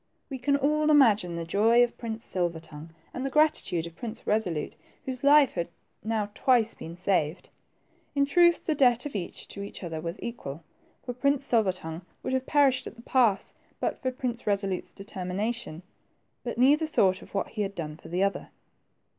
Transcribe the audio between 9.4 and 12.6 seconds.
to the other was equal, for Prince Silver tongue would have